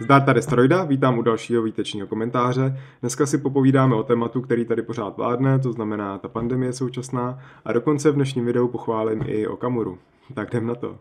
[0.00, 2.80] Zdar tady Strojda, vítám u dalšího výtečního komentáře.
[3.00, 7.72] Dneska si popovídáme o tématu, který tady pořád vládne, to znamená ta pandemie současná a
[7.72, 9.98] dokonce v dnešním videu pochválím i o Kamuru.
[10.34, 10.98] Tak jdem na to.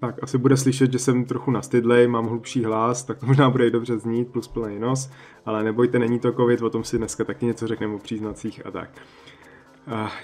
[0.00, 3.66] Tak asi bude slyšet, že jsem trochu nastydlej, mám hlubší hlas, tak to možná bude
[3.66, 5.10] i dobře znít, plus plný nos,
[5.46, 8.70] ale nebojte, není to covid, o tom si dneska taky něco řekneme o příznacích a
[8.70, 8.90] tak.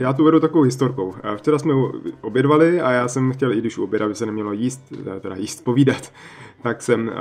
[0.00, 1.14] Já tu vedu takovou historkou.
[1.36, 1.74] Včera jsme
[2.20, 5.64] obědvali a já jsem chtěl, i když u oběda by se nemělo jíst, teda jíst,
[5.64, 6.12] povídat,
[6.62, 7.12] tak jsem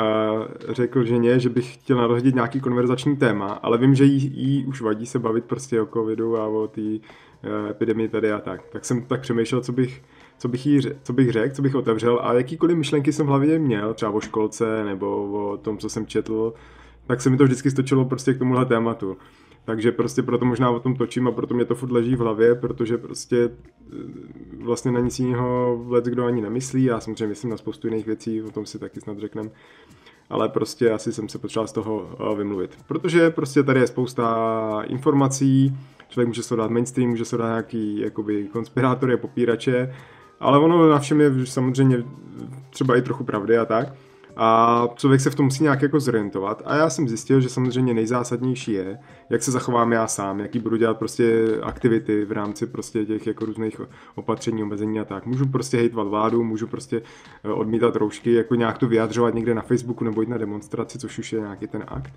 [0.69, 4.81] řekl ženě, že bych chtěl narodit nějaký konverzační téma, ale vím, že jí, jí už
[4.81, 6.81] vadí se bavit prostě o covidu a o té
[7.69, 8.61] epidemii tady a tak.
[8.71, 10.01] Tak jsem tak přemýšlel, co bych
[10.45, 10.67] co bych,
[11.03, 14.21] co bych řekl, co bych otevřel a jakýkoliv myšlenky jsem v hlavě měl, třeba o
[14.21, 16.53] školce nebo o tom, co jsem četl,
[17.07, 19.17] tak se mi to vždycky stočilo prostě k tomuhle tématu.
[19.65, 22.55] Takže prostě proto možná o tom točím a proto mě to furt leží v hlavě,
[22.55, 23.95] protože prostě eh,
[24.57, 26.83] vlastně na nic jiného let kdo ani nemyslí.
[26.83, 29.49] Já samozřejmě myslím na spoustu jiných věcí, o tom si taky snad řekneme.
[30.29, 32.77] Ale prostě asi jsem se potřeboval z toho eh, vymluvit.
[32.87, 35.77] Protože prostě tady je spousta informací,
[36.09, 39.93] člověk může se dát mainstream, může se dát nějaký jakoby konspirátory a popírače,
[40.39, 42.03] ale ono na všem je samozřejmě
[42.69, 43.93] třeba i trochu pravdy a tak.
[44.37, 46.61] A člověk se v tom musí nějak jako zorientovat.
[46.65, 48.97] A já jsem zjistil, že samozřejmě nejzásadnější je,
[49.29, 53.45] jak se zachovám já sám, jaký budu dělat prostě aktivity v rámci prostě těch jako
[53.45, 53.81] různých
[54.15, 55.25] opatření, omezení a tak.
[55.25, 57.01] Můžu prostě hejtvat vládu, můžu prostě
[57.43, 61.19] eh, odmítat roušky, jako nějak to vyjadřovat někde na Facebooku nebo jít na demonstraci, což
[61.19, 62.13] už je nějaký ten akt.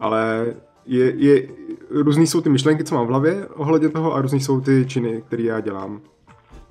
[0.00, 0.46] Ale
[0.86, 1.48] je, je,
[1.90, 5.22] různý jsou ty myšlenky, co mám v hlavě ohledně toho a různý jsou ty činy,
[5.26, 6.00] které já dělám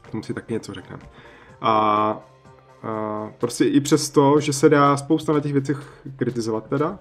[0.08, 1.04] k tomu si taky něco řekneme.
[1.62, 1.72] A,
[2.84, 7.00] a prostě i přesto, že se dá spousta na těch věcech kritizovat teda,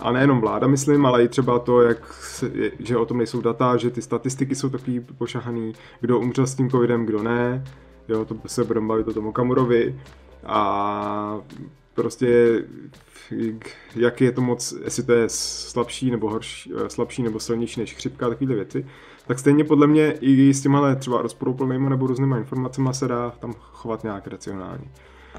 [0.00, 3.76] a nejenom vláda, myslím, ale i třeba to, jak se, že o tom nejsou data,
[3.76, 7.64] že ty statistiky jsou takový pošahaný, kdo umřel s tím covidem, kdo ne,
[8.08, 10.00] jo, to se budeme bavit o tom Kamurovi
[10.46, 11.40] a
[11.94, 12.62] prostě
[13.96, 18.28] jak je to moc, jestli to je slabší nebo horší, slabší nebo silnější než chřipka,
[18.28, 18.86] takovéhle věci
[19.32, 23.54] tak stejně podle mě i s těma třeba rozporuplnými nebo různýma informacemi se dá tam
[23.72, 24.84] chovat nějak racionálně.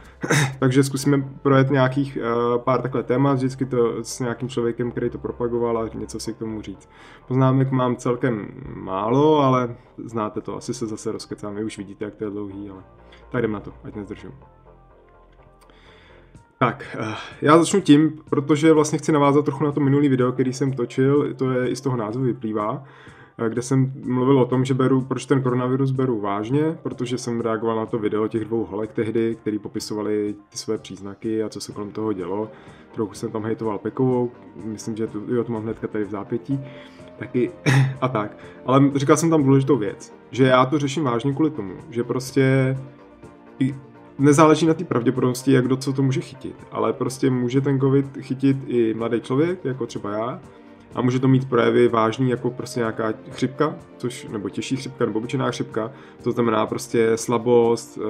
[0.60, 5.18] Takže zkusíme projet nějakých uh, pár takhle témat, vždycky to s nějakým člověkem, který to
[5.18, 6.90] propagoval a něco si k tomu říct.
[7.28, 12.16] Poznámek mám celkem málo, ale znáte to, asi se zase rozkecám, vy už vidíte, jak
[12.16, 12.84] to je dlouhý, ale
[13.32, 14.32] tak jdem na to, ať nezdržím.
[16.58, 20.54] Tak, uh, já začnu tím, protože vlastně chci navázat trochu na to minulý video, který
[20.54, 22.84] jsem točil, to je i z toho názvu vyplývá.
[23.38, 27.42] Eh, kde jsem mluvil o tom, že beru, proč ten koronavirus beru vážně, protože jsem
[27.42, 31.62] reagoval na to video těch dvou holek tehdy, který popisovali ty své příznaky a co
[31.62, 32.52] se kolem toho dělo.
[32.96, 34.32] Trochu jsem tam hejtoval Pekovou,
[34.66, 36.60] myslím, že to, jo, to mám hnedka tady v zápětí.
[37.18, 37.52] Taky
[38.02, 38.38] a tak.
[38.66, 42.78] Ale říkal jsem tam důležitou věc, že já to řeším vážně kvůli tomu, že prostě
[44.20, 48.18] nezáleží na té pravděpodobnosti, jak do co to může chytit, ale prostě může ten covid
[48.22, 50.42] chytit i mladý člověk, jako třeba já,
[50.96, 55.20] a může to mít projevy vážný jako prostě nějaká chřipka, což, nebo těžší chřipka, nebo
[55.20, 55.92] obyčejná chřipka,
[56.24, 58.04] to znamená prostě slabost, uh,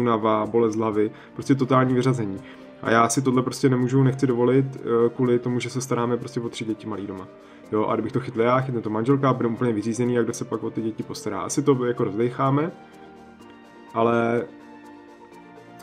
[0.00, 2.38] únava, bolest hlavy, prostě totální vyřazení.
[2.82, 6.40] A já si tohle prostě nemůžu, nechci dovolit uh, kvůli tomu, že se staráme prostě
[6.40, 7.28] o tři děti malý doma.
[7.72, 10.44] Jo, a kdybych to chytl já, chytne to manželka, budeme úplně vyřízený, jak kdo se
[10.44, 11.40] pak o ty děti postará.
[11.40, 12.72] Asi to jako rozdecháme,
[13.94, 14.44] ale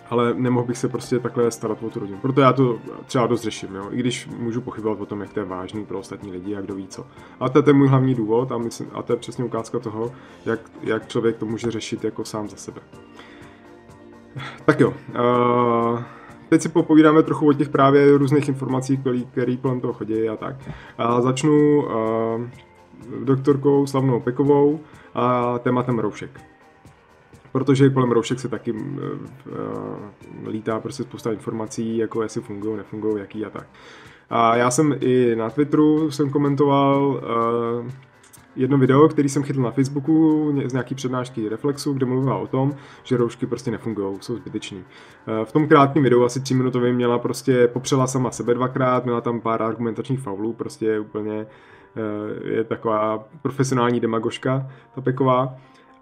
[0.09, 2.17] ale nemohl bych se prostě takhle starat o tu rodinu.
[2.17, 3.87] Proto já to třeba dost řeším, jo?
[3.91, 6.75] i když můžu pochybovat o tom, jak to je vážný pro ostatní lidi a kdo
[6.75, 7.05] ví co.
[7.39, 10.11] A to je můj hlavní důvod a, myslím, a to je přesně ukázka toho,
[10.45, 12.81] jak, jak člověk to může řešit jako sám za sebe.
[14.65, 16.03] Tak jo, uh,
[16.49, 20.55] teď si popovídáme trochu o těch právě různých informací, které kolem toho chodí a tak.
[20.97, 21.91] A začnu uh,
[23.23, 24.79] doktorkou Slavnou Pekovou
[25.13, 26.41] a tématem roušek
[27.51, 28.79] protože kolem roušek se taky uh,
[30.47, 33.67] lítá prostě spousta informací, jako jestli fungují, nefungují, jaký a tak.
[34.29, 37.91] A já jsem i na Twitteru jsem komentoval uh,
[38.55, 42.75] jedno video, který jsem chytl na Facebooku z nějaký přednášky Reflexu, kde mluvila o tom,
[43.03, 44.83] že roušky prostě nefungují, jsou zbytečný.
[45.43, 49.41] V tom krátkém videu, asi 3 minutovém, měla prostě popřela sama sebe dvakrát, měla tam
[49.41, 51.45] pár argumentačních faulů, prostě úplně
[52.43, 55.55] je taková profesionální demagožka, ta Peková.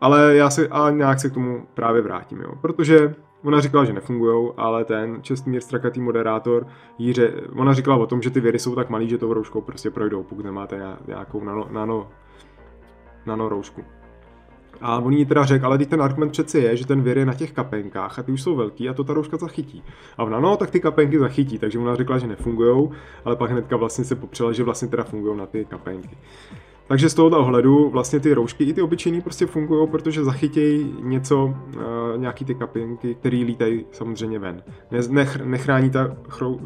[0.06, 2.52] Ale já se a nějak se k tomu právě vrátím, jo.
[2.62, 6.68] Protože ona říkala, že nefungují, ale ten Čestmír Strakatý moderátor,
[6.98, 9.62] jí ře, ona říkala o tom, že ty věry jsou tak malý, že tou rouškou
[9.62, 12.07] prostě projdou, pokud nemáte nějakou nano, nano,
[13.25, 13.84] nano roušku.
[14.81, 17.25] A on jí teda řekl, ale teď ten argument přece je, že ten vir je
[17.25, 19.84] na těch kapenkách a ty už jsou velký a to ta rouška zachytí.
[20.18, 22.90] A ona, no, tak ty kapenky zachytí, takže ona řekla, že nefungují,
[23.25, 26.18] ale pak hnedka vlastně se popřela, že vlastně teda fungují na ty kapenky.
[26.88, 31.46] Takže z tohoto ohledu vlastně ty roušky i ty obyčejné prostě fungují, protože zachytějí něco,
[31.46, 31.54] uh,
[32.18, 34.64] nějaký ty kapinky, které lítají samozřejmě ven.
[34.92, 36.16] Ne, nech, nechrání ta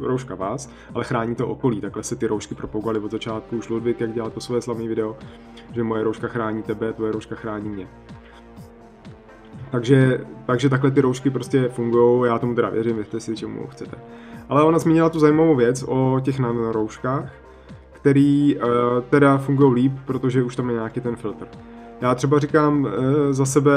[0.02, 1.82] rouška vás, ale chrání to okolí.
[1.82, 5.18] Takhle se ty roušky propagovaly od začátku už Ludvík, jak dělal to své slavné video,
[5.72, 7.88] že moje rouška chrání tebe, tvoje rouška chrání mě.
[9.72, 13.98] Takže, takže takhle ty roušky prostě fungují, já tomu teda věřím, věřte si, čemu chcete.
[14.50, 17.34] Ale ona zmínila tu zajímavou věc o těch nanorouškách,
[18.00, 18.64] který uh,
[19.10, 21.48] teda fungují líp, protože už tam je nějaký ten filtr.
[22.02, 22.92] Já třeba říkám uh,
[23.32, 23.72] za sebe,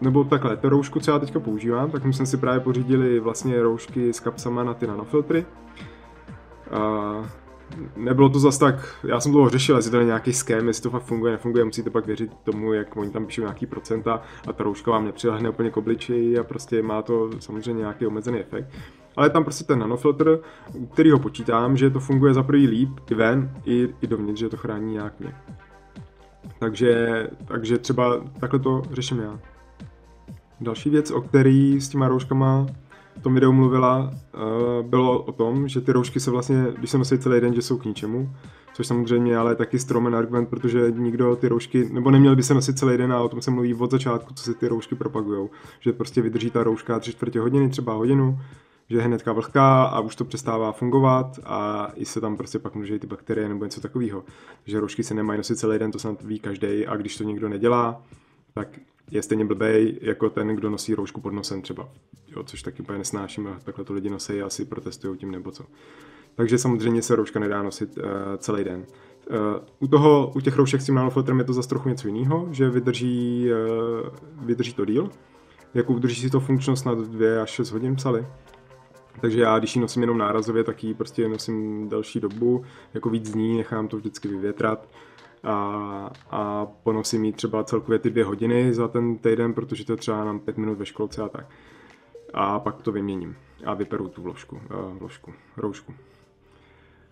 [0.00, 3.62] nebo takhle, tu roušku, co já teďka používám, tak my jsme si právě pořídili vlastně
[3.62, 5.46] roušky s kapsama na ty nanofiltry.
[6.72, 7.26] Uh,
[7.96, 8.74] nebylo to zas tak,
[9.04, 11.90] já jsem dlouho řešil, jestli to je nějaký scam, jestli to fakt funguje, nefunguje, musíte
[11.90, 15.70] pak věřit tomu, jak oni tam píšou nějaký procenta a ta rouška vám nepřilehne úplně
[15.70, 18.68] k obličeji a prostě má to samozřejmě nějaký omezený efekt
[19.16, 20.38] ale je tam prostě ten nanofiltr,
[20.92, 24.48] který ho počítám, že to funguje za prvý líp i ven, i, i dovnitř, že
[24.48, 25.34] to chrání nějak mě.
[26.58, 29.38] Takže, takže třeba takhle to řeším já.
[30.60, 32.66] Další věc, o který s těma rouškama
[33.16, 36.98] v tom videu mluvila, uh, bylo o tom, že ty roušky se vlastně, když se
[36.98, 38.30] nosí celý den, že jsou k ničemu.
[38.74, 42.78] Což samozřejmě ale taky stromen argument, protože nikdo ty roušky, nebo neměl by se nosit
[42.78, 45.48] celý den a o tom se mluví od začátku, co se ty roušky propagují.
[45.80, 48.38] Že prostě vydrží ta rouška tři čtvrtě hodiny, třeba hodinu,
[48.90, 52.74] že je hnedka vlhká a už to přestává fungovat a i se tam prostě pak
[52.74, 54.24] může ty bakterie nebo něco takového.
[54.64, 57.48] Takže roušky se nemají nosit celý den, to snad ví každý a když to někdo
[57.48, 58.02] nedělá,
[58.54, 58.68] tak
[59.10, 61.88] je stejně blbej jako ten, kdo nosí roušku pod nosem třeba.
[62.36, 65.50] Jo, což taky úplně nesnáším a takhle to lidi nosí a asi protestují tím nebo
[65.50, 65.64] co.
[66.34, 68.04] Takže samozřejmě se rouška nedá nosit uh,
[68.38, 68.86] celý den.
[69.30, 69.36] Uh,
[69.80, 72.70] u, toho, u těch roušek s tím nanofiltrem je to zase trochu něco jiného, že
[72.70, 75.10] vydrží, uh, vydrží to díl.
[75.74, 78.26] Jako udrží si to funkčnost na 2 až 6 hodin psali.
[79.20, 82.64] Takže já, když ji nosím jenom nárazově, tak ji prostě nosím delší dobu,
[82.94, 84.88] jako víc dní, nechám to vždycky vyvětrat
[85.44, 89.96] a, a ponosím ji třeba celkově ty dvě hodiny za ten týden, protože to je
[89.96, 91.46] třeba nám pět minut ve školce a tak.
[92.34, 95.94] A pak to vyměním a vyperu tu vložku, uh, vložku, roušku.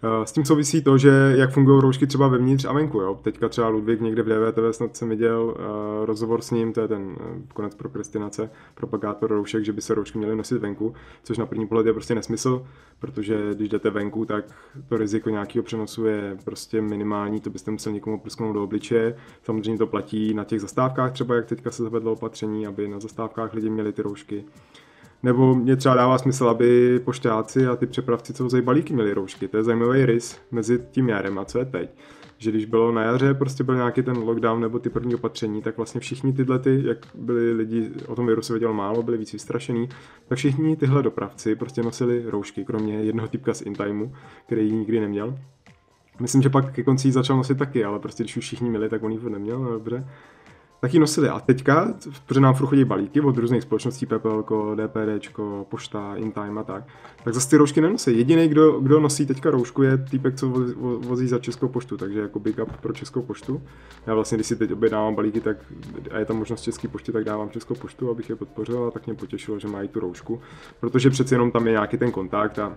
[0.02, 3.00] Eh, s tím souvisí to, že jak fungují roušky třeba vevnitř a venku.
[3.00, 3.20] Jo?
[3.23, 6.88] Teďka třeba Ludvík někde v DVTV snad jsem viděl uh, rozhovor s ním, to je
[6.88, 7.17] ten uh,
[7.55, 11.87] konec prokrastinace, propagátor roušek, že by se roušky měly nosit venku, což na první pohled
[11.87, 12.67] je prostě nesmysl,
[12.99, 14.44] protože když jdete venku, tak
[14.88, 19.17] to riziko nějakého přenosu je prostě minimální, to byste musel někomu prsknout do obličeje.
[19.43, 23.55] Samozřejmě to platí na těch zastávkách, třeba jak teďka se zavedlo opatření, aby na zastávkách
[23.55, 24.44] lidi měli ty roušky.
[25.23, 29.49] Nebo mě třeba dává smysl, aby pošťáci a ty přepravci, co vozejí balíky, měli roušky.
[29.49, 31.91] To je zajímavý rys mezi tím jarem a co je teď.
[32.39, 35.77] Že když bylo na jaře, prostě byl nějaký ten lockdown nebo ty první opatření, tak
[35.77, 39.33] vlastně všichni tyhle, ty, jak byli lidi, o tom viru se věděl málo, byli víc
[39.33, 39.89] vystrašený,
[40.29, 44.13] tak všichni tyhle dopravci prostě nosili roušky, kromě jednoho typka z Intimeu,
[44.47, 45.39] který ji nikdy neměl.
[46.21, 49.03] Myslím, že pak ke konci začal nosit taky, ale prostě když už všichni měli, tak
[49.03, 50.05] on ji neměl, no dobře
[50.81, 51.29] tak ji nosili.
[51.29, 51.94] A teďka,
[52.27, 54.44] protože nám furt chodí balíky od různých společností, PPL,
[54.75, 55.38] DPD,
[55.69, 56.85] Pošta, InTime a tak,
[57.25, 58.19] tak zase ty roušky nenosí.
[58.19, 62.21] Jediný, kdo, kdo nosí teďka roušku, je týpek, co vozí, vozí za Českou poštu, takže
[62.21, 63.62] jako big up pro Českou poštu.
[64.06, 65.56] Já vlastně, když si teď objednávám balíky, tak
[66.11, 69.06] a je tam možnost České pošty, tak dávám Českou poštu, abych je podpořil a tak
[69.06, 70.41] mě potěšilo, že mají tu roušku,
[70.81, 72.76] protože přeci jenom tam je nějaký ten kontakt a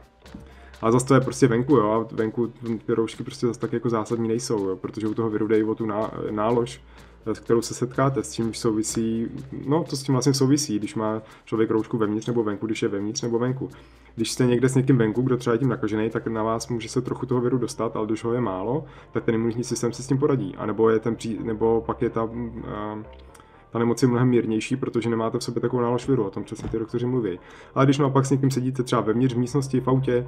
[0.81, 2.47] a zase to je prostě venku, jo, a venku
[2.85, 5.75] ty roušky prostě zase tak jako zásadní nejsou, jo, protože u toho viru dají o
[5.75, 5.87] tu
[6.31, 6.81] nálož,
[7.25, 9.27] s kterou se setkáte, s čím souvisí,
[9.67, 12.87] no to s tím vlastně souvisí, když má člověk roušku vevnitř nebo venku, když je
[12.87, 13.69] vevnitř nebo venku.
[14.15, 16.89] Když jste někde s někým venku, kdo třeba je tím nakažený, tak na vás může
[16.89, 20.03] se trochu toho viru dostat, ale když ho je málo, tak ten imunitní systém se
[20.03, 20.55] s tím poradí.
[20.57, 22.31] A nebo, je ten pří, nebo pak je ta, uh,
[23.69, 26.69] ta nemoc je mnohem mírnější, protože nemáte v sobě takovou nálož viru, o tom přesně
[26.69, 27.39] ty doktoři mluví.
[27.75, 30.27] Ale když naopak s někým sedíte třeba vevnitř v místnosti, v autě,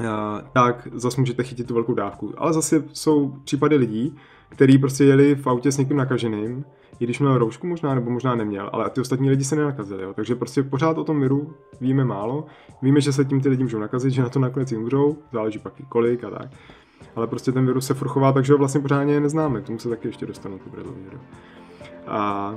[0.00, 0.06] uh,
[0.52, 2.34] tak zase můžete chytit tu velkou dávku.
[2.36, 4.16] Ale zase jsou případy lidí,
[4.48, 6.64] který prostě jeli v autě s někým nakaženým,
[7.00, 10.12] i když měl roušku možná, nebo možná neměl, ale ty ostatní lidi se nenakazili, jo.
[10.14, 12.46] takže prostě pořád o tom viru víme málo,
[12.82, 15.80] víme, že se tím ty lidi můžou nakazit, že na to nakonec umřou, záleží pak
[15.80, 16.48] i kolik a tak,
[17.16, 20.08] ale prostě ten virus se frchová, takže ho vlastně pořádně neznáme, k tomu se taky
[20.08, 20.82] ještě dostanu, to bude.
[22.06, 22.54] A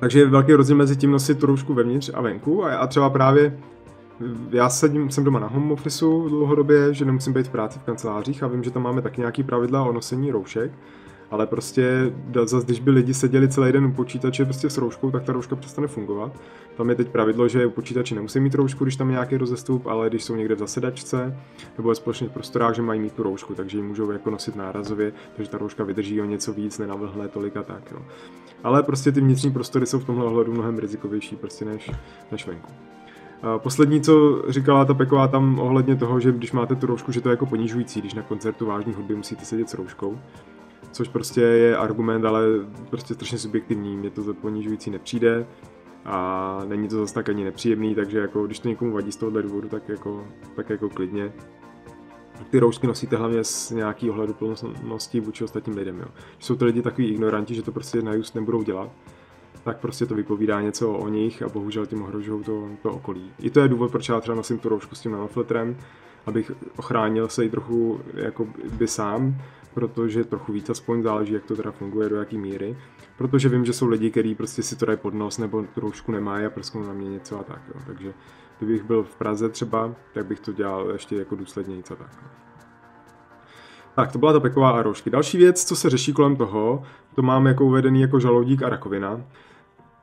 [0.00, 3.10] takže je velký rozdíl mezi tím nosit tu roušku vevnitř a venku a, a třeba
[3.10, 3.58] právě
[4.50, 8.42] já sedím, jsem doma na home officeu dlouhodobě, že nemusím být v práci v kancelářích
[8.42, 10.72] a vím, že tam máme taky nějaký pravidla o nosení roušek.
[11.30, 12.12] ale prostě
[12.44, 15.56] zase, když by lidi seděli celý den u počítače prostě s rouškou, tak ta rouška
[15.56, 16.40] přestane fungovat.
[16.76, 19.86] Tam je teď pravidlo, že u počítače nemusí mít roušku, když tam je nějaký rozestup,
[19.86, 21.36] ale když jsou někde v zasedačce
[21.78, 25.12] nebo ve společných prostorách, že mají mít tu roušku, takže ji můžou jako nosit nárazově,
[25.36, 27.90] takže ta rouška vydrží o něco víc, nenavlhne tolik a tak.
[27.92, 27.98] Jo.
[28.64, 31.90] Ale prostě ty vnitřní prostory jsou v tomhle ohledu mnohem rizikovější prostě než,
[32.32, 32.68] než venku.
[33.58, 37.28] Poslední, co říkala ta Peková tam ohledně toho, že když máte tu roušku, že to
[37.28, 40.18] je jako ponižující, když na koncertu vážní hudby musíte sedět s rouškou,
[40.92, 42.42] což prostě je argument, ale
[42.90, 45.46] prostě strašně subjektivní, mě to ponižující nepřijde
[46.04, 49.42] a není to zase tak ani nepříjemný, takže jako když to někomu vadí z tohohle
[49.42, 50.24] důvodu, tak jako,
[50.56, 51.32] tak jako klidně.
[52.50, 55.98] Ty roušky nosíte hlavně z nějaký ohledu plnosti vůči ostatním lidem.
[55.98, 56.06] Jo.
[56.38, 58.90] Jsou to lidi takový ignoranti, že to prostě na just nebudou dělat,
[59.68, 63.32] tak prostě to vypovídá něco o nich a bohužel tím ohrožují to, to okolí.
[63.38, 65.76] I to je důvod, proč já třeba nosím tu roušku s tím nanofletrem,
[66.26, 68.46] abych ochránil se i trochu jako
[68.78, 69.36] by sám,
[69.74, 72.76] protože trochu víc aspoň záleží, jak to teda funguje, do jaký míry.
[73.18, 76.12] Protože vím, že jsou lidi, kteří prostě si to dají pod nos nebo tu roušku
[76.12, 77.62] nemají a prsknou na mě něco a tak.
[77.68, 77.80] Jo.
[77.86, 78.14] Takže
[78.58, 82.24] kdybych byl v Praze třeba, tak bych to dělal ještě jako důsledně něco tak.
[83.94, 85.10] Tak, to byla ta peková a roušky.
[85.10, 86.82] Další věc, co se řeší kolem toho,
[87.14, 89.20] to mám jako uvedený jako žaludík a rakovina.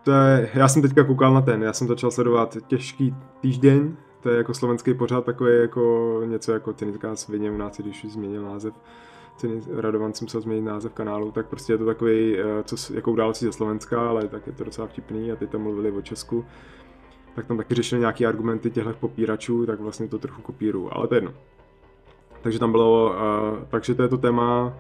[0.05, 4.29] To je, já jsem teďka koukal na ten, já jsem začal sledovat těžký týždeň, to
[4.29, 8.73] je jako slovenský pořád takový jako něco jako cynická svině u nás, když změnil název.
[9.73, 13.45] Radovan jsem se změnit název kanálu, tak prostě je to takový, eh, co, jako události
[13.45, 16.45] ze Slovenska, ale tak je to docela vtipný a ty tam mluvili o Česku.
[17.35, 21.15] Tak tam taky řešili nějaké argumenty těchto popíračů, tak vlastně to trochu kopíru, ale to
[21.15, 21.33] je jedno.
[22.41, 24.73] Takže tam bylo, uh, takže to je to téma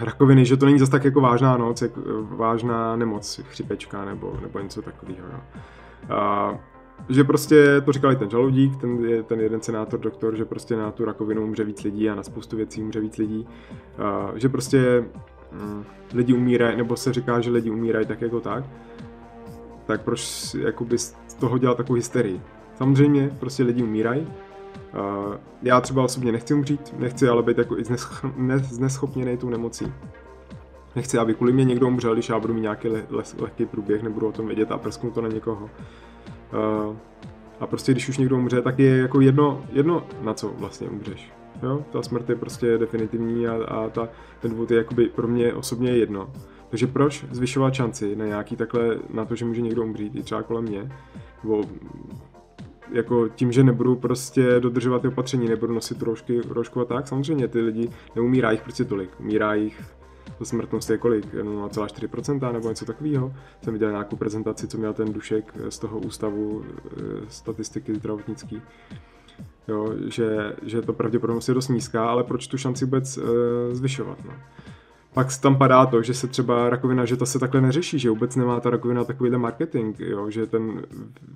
[0.00, 4.58] rakoviny, že to není zase tak jako vážná noc, jako vážná nemoc, chřipečka nebo, nebo
[4.58, 5.26] něco takového.
[5.32, 5.40] Jo.
[6.50, 6.58] Uh,
[7.08, 10.76] že prostě to říkal i ten žaludík, ten, je, ten jeden senátor, doktor, že prostě
[10.76, 13.48] na tu rakovinu umře víc lidí a na spoustu věcí umře víc lidí.
[14.30, 15.04] Uh, že prostě
[15.52, 18.64] um, lidi umírají, nebo se říká, že lidi umírají tak jako tak.
[19.86, 22.40] Tak proč jakoby z toho dělat takovou hysterii?
[22.74, 24.26] Samozřejmě prostě lidi umírají,
[25.62, 27.84] já třeba osobně nechci umřít, nechci ale být jako i
[28.62, 29.92] zneschopněný tou nemocí.
[30.96, 34.02] Nechci, aby kvůli mě někdo umřel, když já budu mít nějaký le- le- lehký průběh,
[34.02, 35.70] nebudu o tom vědět a prsknu to na někoho.
[37.60, 41.32] A prostě když už někdo umře, tak je jako jedno, jedno na co vlastně umřeš.
[41.62, 41.84] Jo?
[41.90, 44.08] Ta smrt je prostě definitivní a, a ta,
[44.40, 46.30] ten důvod je jakoby pro mě osobně jedno.
[46.70, 50.42] Takže proč zvyšovat šanci na nějaký takhle, na to, že může někdo umřít, i třeba
[50.42, 50.92] kolem mě,
[51.42, 51.64] nebo
[52.96, 57.48] jako tím, že nebudu prostě dodržovat ty opatření, nebudu nosit roušky, roušku a tak, samozřejmě
[57.48, 59.96] ty lidi neumírá jich prostě tolik, umírá jich
[60.38, 63.34] to smrtnost je kolik, 0,4% nebo něco takového.
[63.62, 68.62] Jsem viděl nějakou prezentaci, co měl ten Dušek z toho ústavu eh, statistiky zdravotnický.
[69.68, 73.24] Jo, že, že to pravděpodobnost je dost nízká, ale proč tu šanci vůbec uh,
[73.72, 74.18] zvyšovat?
[74.24, 74.32] No?
[75.16, 78.36] Pak tam padá to, že se třeba rakovina, že to se takhle neřeší, že vůbec
[78.36, 80.30] nemá ta rakovina takovýhle marketing, jo?
[80.30, 80.82] že ten,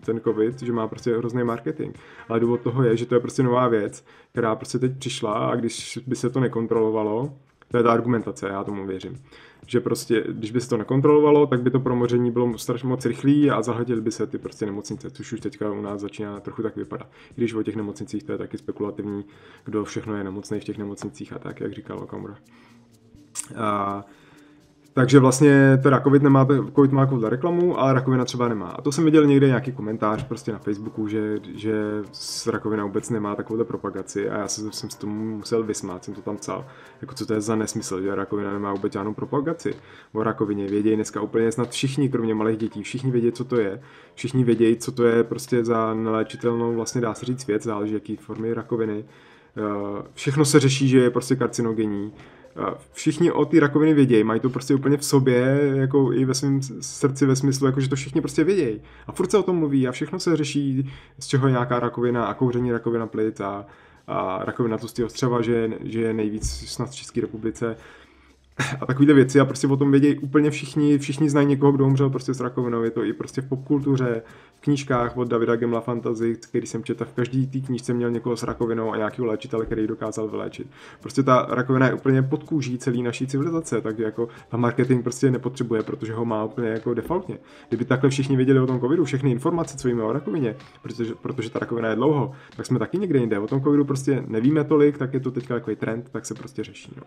[0.00, 1.96] ten covid, že má prostě hrozný marketing.
[2.28, 5.54] Ale důvod toho je, že to je prostě nová věc, která prostě teď přišla a
[5.54, 7.32] když by se to nekontrolovalo,
[7.70, 9.22] to je ta argumentace, já tomu věřím.
[9.66, 13.50] Že prostě, když by se to nekontrolovalo, tak by to promoření bylo strašně moc rychlý
[13.50, 16.76] a zahleděly by se ty prostě nemocnice, což už teďka u nás začíná trochu tak
[16.76, 17.08] vypadat.
[17.30, 19.24] I když o těch nemocnicích to je taky spekulativní,
[19.64, 22.36] kdo všechno je nemocný v těch nemocnicích a tak, jak říkal Okamura.
[23.56, 24.04] A,
[24.94, 28.68] takže vlastně teda COVID, nemá, COVID má takovou reklamu, ale rakovina třeba nemá.
[28.68, 31.82] A to jsem viděl někde nějaký komentář prostě na Facebooku, že, že
[32.46, 36.22] rakovina vůbec nemá takovou propagaci a já jsem, jsem s tomu musel vysmát, jsem to
[36.22, 36.66] tam psal.
[37.00, 39.74] Jako co to je za nesmysl, že rakovina nemá vůbec žádnou propagaci.
[40.12, 43.82] O rakovině vědějí dneska úplně snad všichni, kromě malých dětí, všichni vědí, co to je.
[44.14, 48.16] Všichni vědějí, co to je prostě za neléčitelnou, vlastně dá se říct věc, záleží jaký
[48.16, 49.04] formy rakoviny.
[49.56, 52.12] Eh, všechno se řeší, že je prostě karcinogenní
[52.92, 56.60] všichni o ty rakoviny vědějí, mají to prostě úplně v sobě, jako i ve svém
[56.80, 58.80] srdci ve smyslu, jako že to všichni prostě vědějí.
[59.06, 62.24] A furt se o tom mluví a všechno se řeší, z čeho je nějaká rakovina
[62.24, 63.66] a kouření rakovina plic a,
[64.06, 67.76] a rakovina tlustého střeva, že, že je nejvíc snad v České republice
[68.80, 72.10] a takovéhle věci a prostě o tom vědějí úplně všichni, všichni znají někoho, kdo umřel
[72.10, 74.22] prostě s rakovinou, je to i prostě v popkultuře,
[74.54, 78.36] v knížkách od Davida Gemla Fantasy, který jsem četl, v každý té knížce měl někoho
[78.36, 80.66] s rakovinou a nějakého léčitele, který dokázal vyléčit.
[81.00, 85.30] Prostě ta rakovina je úplně pod kůží celé naší civilizace, tak jako ta marketing prostě
[85.30, 87.38] nepotřebuje, protože ho má úplně jako defaultně.
[87.68, 91.50] Kdyby takhle všichni věděli o tom covidu, všechny informace, co víme o rakovině, protože, protože
[91.50, 93.38] ta rakovina je dlouho, tak jsme taky někde jinde.
[93.38, 96.64] O tom covidu prostě nevíme tolik, tak je to teďka takový trend, tak se prostě
[96.64, 96.92] řeší.
[96.96, 97.02] No.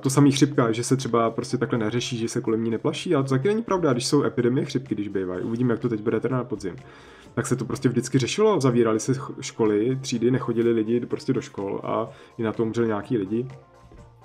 [0.00, 3.24] To samý chřipka, že se třeba prostě takhle neřeší, že se kolem ní neplaší, ale
[3.24, 5.42] to taky není pravda, když jsou epidemie chřipky, když bývají.
[5.42, 6.76] Uvidíme, jak to teď bude teda na podzim.
[7.34, 11.80] Tak se to prostě vždycky řešilo, zavírali se školy, třídy, nechodili lidi prostě do škol
[11.84, 13.48] a i na to umřeli nějaký lidi.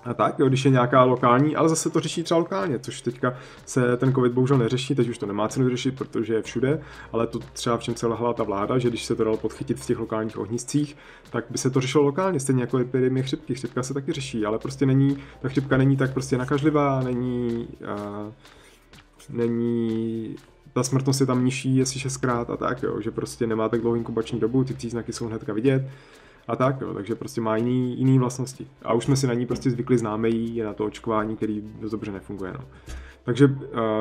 [0.06, 3.36] A tak, jo, když je nějaká lokální, ale zase to řeší třeba lokálně, což teďka
[3.66, 6.82] se ten covid bohužel neřeší, teď už to nemá cenu řešit, protože je všude,
[7.12, 9.80] ale to třeba v čem se lehla ta vláda, že když se to dalo podchytit
[9.80, 10.98] v těch lokálních ohniscích,
[11.30, 14.60] tak by se to řešilo lokálně, stejně jako epidemie chřipky, chřipka se taky řeší, ale
[14.60, 18.32] prostě není, ta chřipka není tak prostě nakažlivá, není, a,
[19.30, 20.36] není
[20.74, 23.98] ta smrtnost je tam nižší, jestli šestkrát a tak, jo, že prostě nemá tak dlouhou
[23.98, 25.84] inkubační dobu, ty příznaky jsou hnedka vidět
[26.48, 28.68] a tak, jo, takže prostě má jiný, jiný vlastnosti.
[28.84, 31.62] A už jsme si na ní prostě zvykli, známe jí, je na to očkování, který
[31.80, 32.54] dost dobře nefunguje.
[32.54, 32.66] No.
[33.26, 33.56] Takže uh,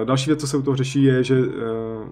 [0.05, 1.47] další věc, co se u toho řeší, je, že, uh,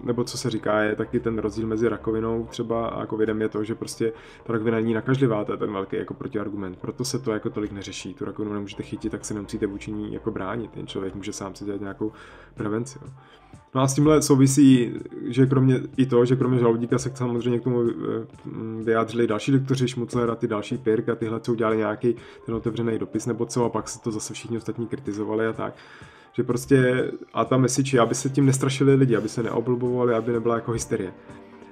[0.03, 3.63] nebo co se říká, je taky ten rozdíl mezi rakovinou třeba a covidem je to,
[3.63, 4.13] že prostě
[4.43, 6.77] ta rakovina není nakažlivá, to je ten velký jako protiargument.
[6.77, 8.13] Proto se to jako tolik neřeší.
[8.13, 10.71] Tu rakovinu nemůžete chytit, tak se nemusíte vůči ní jako bránit.
[10.71, 12.11] Ten člověk může sám si dělat nějakou
[12.55, 12.99] prevenci.
[13.01, 13.11] Jo.
[13.75, 14.93] No a s tímhle souvisí,
[15.25, 17.93] že kromě i to, že kromě žaludíka se samozřejmě k tomu eh,
[18.83, 22.15] vyjádřili další doktoři, Šmucler a ty další Pirk a tyhle, co udělali nějaký
[22.45, 25.73] ten otevřený dopis nebo co a pak se to zase všichni ostatní kritizovali a tak.
[26.33, 30.55] Že prostě, a ta message aby se tím nestrašili lidi, aby se neoblbovali, aby nebyla
[30.55, 31.13] jako hysterie.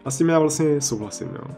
[0.05, 1.55] A s tím já vlastně souhlasím, jo.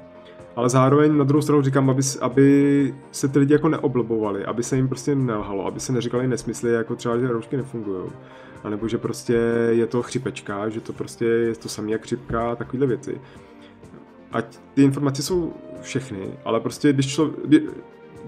[0.56, 4.76] Ale zároveň na druhou stranu říkám, aby, aby se ty lidi jako neoblbovali, aby se
[4.76, 8.10] jim prostě nelhalo, aby se neříkali nesmysly, jako třeba, že roušky nefungují.
[8.64, 9.34] A nebo že prostě
[9.70, 13.22] je to chřipečka, že to prostě je to samé jak chřipka, takovéhle věci.
[14.32, 17.62] Ať ty informace jsou všechny, ale prostě když člověk,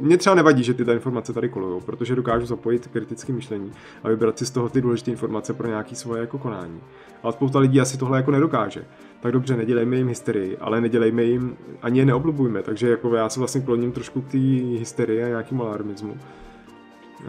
[0.03, 3.71] mně třeba nevadí, že ty ta informace tady kolují, protože dokážu zapojit kritické myšlení
[4.03, 6.79] a vybrat si z toho ty důležité informace pro nějaké svoje jako konání.
[7.23, 8.85] Ale spousta lidí asi tohle jako nedokáže.
[9.19, 12.63] Tak dobře, nedělejme jim hysterii, ale nedělejme jim, ani je neoblubujme.
[12.63, 14.37] Takže jako já se vlastně kloním trošku k té
[14.77, 16.17] hysterii a nějakému alarmismu.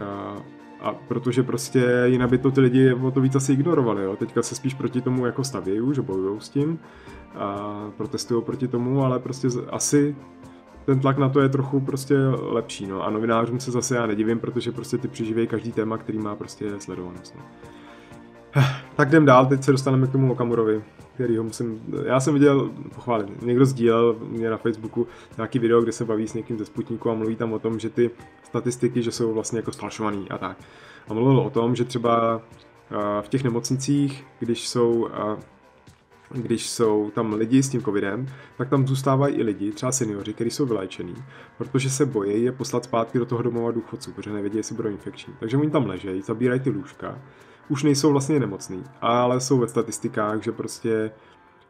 [0.03, 0.37] A,
[0.81, 4.03] a protože prostě jinak by to ty lidi o to víc asi ignorovali.
[4.03, 4.15] Jo.
[4.15, 6.79] Teďka se spíš proti tomu jako stavějí, že bojují s tím
[7.35, 10.15] a protestují proti tomu, ale prostě asi
[10.85, 13.03] ten tlak na to je trochu prostě lepší, no.
[13.03, 16.71] A novinářům se zase já nedivím, protože prostě ty přiživějí každý téma, který má prostě
[16.79, 17.41] sledovanost, no.
[18.95, 22.69] Tak jdem dál, teď se dostaneme k tomu Okamurovi, který ho musím, já jsem viděl,
[22.95, 27.09] pochválit, někdo sdílel mě na Facebooku nějaký video, kde se baví s někým ze Sputniku
[27.09, 28.11] a mluví tam o tom, že ty
[28.43, 30.57] statistiky, že jsou vlastně jako sfalšovaný a tak.
[31.07, 32.41] A mluvil o tom, že třeba
[33.21, 35.07] v těch nemocnicích, když jsou
[36.37, 38.27] když jsou tam lidi s tím covidem,
[38.57, 41.15] tak tam zůstávají i lidi, třeba seniori, kteří jsou vyléčení,
[41.57, 45.33] protože se bojí je poslat zpátky do toho domova důchodců, protože nevědí, jestli budou infekční.
[45.39, 47.19] Takže oni tam ležejí, zabírají ty lůžka,
[47.69, 51.11] už nejsou vlastně nemocní, ale jsou ve statistikách, že prostě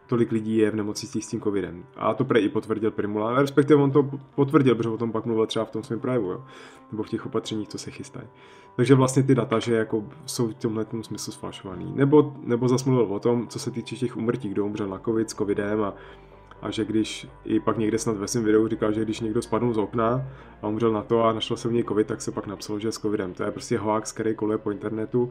[0.08, 1.84] tolik lidí je v nemocnicích s tím covidem.
[1.96, 5.48] A to prej i potvrdil Primula, respektive on to potvrdil, protože o tom pak mluvil
[5.48, 6.44] třeba v tom svém projevu, jo?
[6.92, 8.28] nebo v těch opatřeních, co se chystají.
[8.76, 11.94] Takže vlastně ty data, že jako jsou v tomhle smyslu sfalšovaný.
[11.96, 15.30] Nebo, nebo zase mluvil o tom, co se týče těch umrtí, kdo umřel na covid
[15.30, 15.94] s covidem a
[16.62, 19.74] a že když i pak někde snad ve svém videu říkal, že když někdo spadl
[19.74, 20.26] z okna
[20.62, 22.88] a umřel na to a našel se v něj covid, tak se pak napsal, že
[22.88, 23.34] je s covidem.
[23.34, 25.30] To je prostě hoax, který koluje po internetu,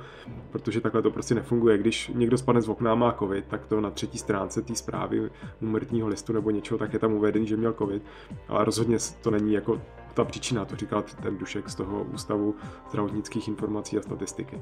[0.50, 1.78] protože takhle to prostě nefunguje.
[1.78, 5.30] Když někdo spadne z okna a má covid, tak to na třetí stránce té zprávy
[5.60, 8.02] úmrtního listu nebo něčeho, tak je tam uvedený, že měl covid.
[8.48, 9.80] Ale rozhodně to není jako
[10.14, 12.54] ta příčina, to říkal ten Dušek z toho Ústavu
[12.88, 14.60] zdravotnických informací a statistiky.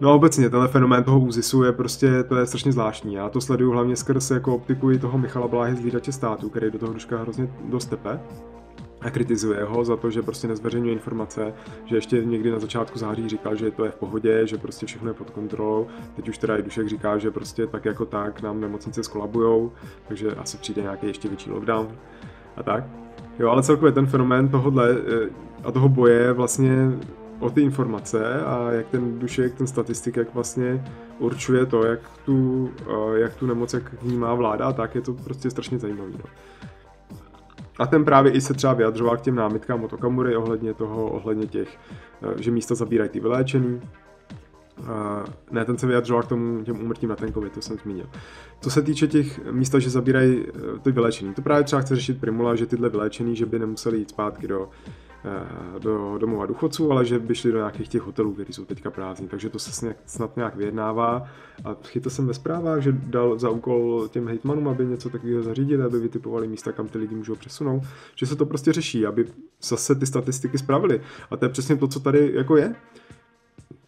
[0.00, 3.14] No obecně, tenhle fenomén toho úzisu je prostě, to je strašně zvláštní.
[3.14, 6.70] Já to sleduju hlavně skrz jako optiku i toho Michala Bláhy z Lídače státu, který
[6.70, 8.20] do toho Duška hrozně dost tepe
[9.00, 13.28] a kritizuje ho za to, že prostě nezveřejňuje informace, že ještě někdy na začátku září
[13.28, 15.86] říkal, že to je v pohodě, že prostě všechno je pod kontrolou.
[16.16, 19.72] Teď už teda i Dušek říká, že prostě tak jako tak nám nemocnice skolabujou,
[20.08, 21.88] takže asi přijde nějaký ještě větší lockdown
[22.56, 22.84] a tak.
[23.38, 25.28] Jo, ale celkově ten fenomén tohohle eh,
[25.64, 26.92] a toho boje vlastně
[27.40, 30.84] o ty informace a jak ten dušek, ten statistik, jak vlastně
[31.18, 35.50] určuje to, jak tu, eh, jak tu nemoc jak vnímá vláda, tak je to prostě
[35.50, 36.10] strašně zajímavé.
[36.10, 36.24] No.
[37.78, 41.46] A ten právě i se třeba vyjadřoval k těm námitkám od Okamury ohledně toho, ohledně
[41.46, 41.78] těch,
[42.22, 43.80] eh, že místa zabírají ty vyléčený.
[44.80, 44.86] Uh,
[45.50, 48.06] ne, ten se vyjadřoval k tomu těm úmrtím na ten COVID, to jsem zmínil.
[48.60, 50.44] Co se týče těch místa, že zabírají
[50.82, 54.10] ty vyléčení, to právě třeba chce řešit Primula, že tyhle vyléčení, že by nemuseli jít
[54.10, 55.09] zpátky do Eh,
[55.78, 59.28] do domova důchodců, ale že by šli do nějakých těch hotelů, které jsou teďka prázdní.
[59.28, 61.28] Takže to se snad nějak vyjednává.
[61.64, 65.82] A chytil jsem ve zprávách, že dal za úkol těm hejtmanům, aby něco takového zařídili,
[65.82, 67.82] aby vytipovali místa, kam ty lidi můžou přesunout.
[68.14, 69.26] Že se to prostě řeší, aby
[69.62, 71.00] zase ty statistiky spravili.
[71.30, 72.74] A to je přesně to, co tady jako je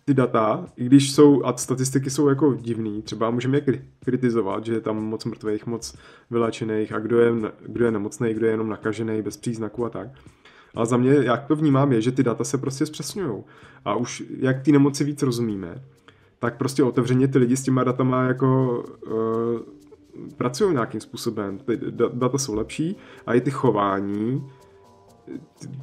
[0.04, 4.72] ty data, i když jsou, a statistiky jsou jako divný, třeba můžeme je kritizovat, že
[4.72, 5.96] je tam moc mrtvých, moc
[6.30, 7.32] vyléčených a kdo je,
[7.66, 10.08] kdo je nemocný, kdo je jenom nakažený, bez příznaků a tak.
[10.74, 13.42] Ale za mě, jak to vnímám, je, že ty data se prostě zpřesňují.
[13.84, 15.82] A už jak ty nemoci víc rozumíme,
[16.38, 19.12] tak prostě otevřeně ty lidi s těma datama jako uh,
[20.36, 21.58] pracují nějakým způsobem.
[21.58, 21.80] Ty
[22.12, 24.50] data jsou lepší a i ty chování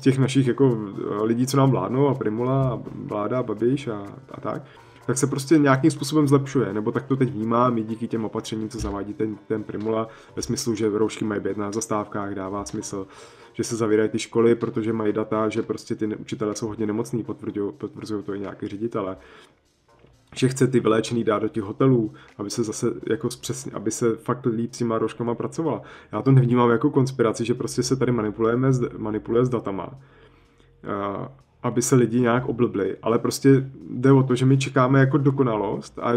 [0.01, 0.77] těch našich jako
[1.21, 4.63] lidí, co nám vládnou a Primula a vláda a Babiš a, a tak,
[5.05, 8.69] tak se prostě nějakým způsobem zlepšuje, nebo tak to teď vnímám i díky těm opatřením,
[8.69, 13.07] co zavádí ten, ten Primula, ve smyslu, že roušky mají být na zastávkách, dává smysl,
[13.59, 17.23] že se zavírají ty školy, protože mají data, že prostě ty učitelé jsou hodně nemocní,
[17.77, 19.17] potvrzují to i nějaké ředitele
[20.35, 24.15] že chce ty vyléčený dát do těch hotelů, aby se zase jako přesně, aby se
[24.15, 25.81] fakt líp s těma rožkama pracovala.
[26.11, 28.67] Já to nevnímám jako konspiraci, že prostě se tady manipulujeme
[28.97, 29.89] manipuluje s datama,
[31.63, 35.99] aby se lidi nějak oblbli, ale prostě jde o to, že my čekáme jako dokonalost
[35.99, 36.13] a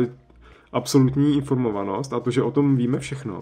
[0.73, 3.41] absolutní informovanost a to, že o tom víme všechno.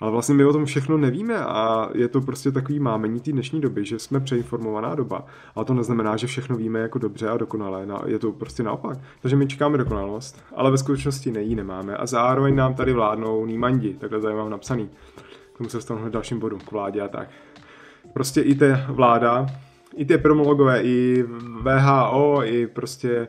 [0.00, 3.60] Ale vlastně my o tom všechno nevíme a je to prostě takový mámení té dnešní
[3.60, 5.26] doby, že jsme přeinformovaná doba.
[5.56, 7.86] A to neznamená, že všechno víme jako dobře a dokonale.
[8.06, 8.98] Je to prostě naopak.
[9.22, 11.96] Takže my čekáme dokonalost, ale ve skutečnosti nejí nemáme.
[11.96, 14.90] A zároveň nám tady vládnou nímandi, takhle tady mám napsaný.
[15.54, 17.28] K tomu se dostanu v dalším bodu, k vládě a tak.
[18.12, 19.46] Prostě i ta vláda,
[19.96, 21.24] i ty promologové, i
[21.62, 23.28] VHO, i prostě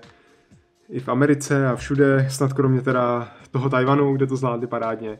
[0.90, 5.20] i v Americe a všude, snad kromě teda toho Tajvanu, kde to zvládli parádně,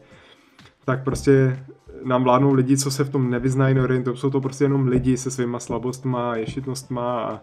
[0.86, 1.60] tak prostě
[2.04, 4.18] nám vládnou lidi, co se v tom nevyznají, neorientují.
[4.18, 7.40] Jsou to prostě jenom lidi se svýma slabostma, ješitnostma a,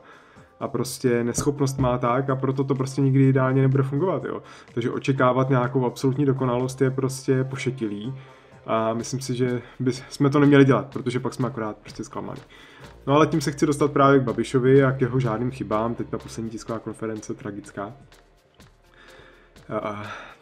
[0.61, 4.43] a prostě neschopnost má tak a proto to prostě nikdy ideálně nebude fungovat, jo.
[4.75, 8.15] Takže očekávat nějakou absolutní dokonalost je prostě pošetilý
[8.67, 12.41] a myslím si, že by jsme to neměli dělat, protože pak jsme akorát prostě zklamaní.
[13.07, 16.09] No ale tím se chci dostat právě k Babišovi a k jeho žádným chybám, teď
[16.09, 17.93] ta poslední tisková konference tragická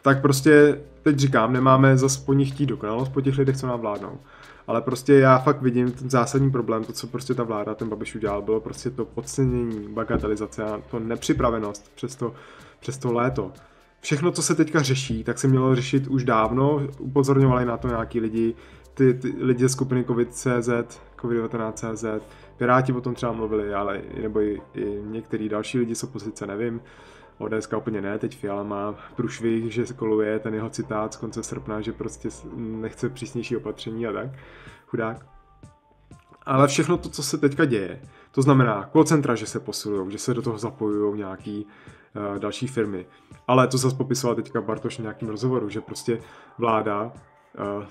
[0.01, 3.79] tak prostě teď říkám, nemáme zase po nich chtít dokonalost po těch lidech, co nám
[3.79, 4.19] vládnou.
[4.67, 8.15] Ale prostě já fakt vidím ten zásadní problém, to, co prostě ta vláda, ten Babiš
[8.15, 12.33] udělal, bylo prostě to podcenění, bagatelizace a to nepřipravenost přes to,
[12.79, 13.51] přes to léto.
[14.01, 18.19] Všechno, co se teďka řeší, tak se mělo řešit už dávno, upozorňovali na to nějaký
[18.19, 18.55] lidi,
[18.93, 20.85] ty, ty lidi ze skupiny COVID-CZ,
[21.17, 22.19] COVID-19CZ,
[22.57, 26.81] Piráti o tom třeba mluvili, ale nebo i, i některý další lidi z opozice, nevím.
[27.37, 31.81] ODS úplně ne, teď Fiala má průšvih, že koluje ten jeho citát z konce srpna,
[31.81, 34.29] že prostě nechce přísnější opatření a tak,
[34.87, 35.25] chudák.
[36.45, 40.33] Ale všechno to, co se teďka děje, to znamená koncentra, že se posilují, že se
[40.33, 43.05] do toho zapojují nějaký uh, další firmy.
[43.47, 46.19] Ale to zase popisoval teďka Bartoš v nějakým rozhovoru, že prostě
[46.57, 47.83] vláda uh,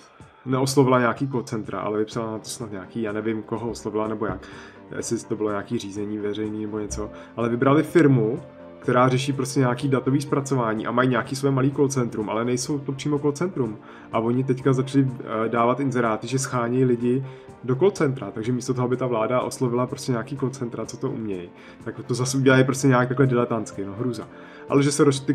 [0.47, 4.49] neoslovila nějaký koncentra, ale vypsala na to snad nějaký, já nevím, koho oslovila nebo jak,
[4.97, 8.43] jestli to bylo nějaký řízení veřejný nebo něco, ale vybrali firmu,
[8.81, 12.79] která řeší prostě nějaký datový zpracování a mají nějaký své malý call centrum, ale nejsou
[12.79, 13.79] to přímo call centrum.
[14.13, 17.25] A oni teďka začali eh, dávat inzeráty, že schání lidi
[17.65, 20.97] do call centra, takže místo toho, aby ta vláda oslovila prostě nějaký call centra, co
[20.97, 21.51] to umějí,
[21.85, 24.29] tak to zase udělají prostě nějak takhle diletantsky, no hruza.
[24.69, 25.35] Ale že se ty